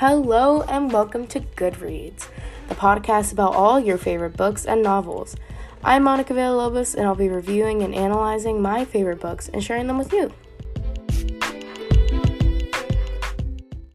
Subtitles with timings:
[0.00, 2.28] Hello, and welcome to Goodreads,
[2.70, 5.36] the podcast about all your favorite books and novels.
[5.84, 9.98] I'm Monica Villalobos, and I'll be reviewing and analyzing my favorite books and sharing them
[9.98, 10.32] with you.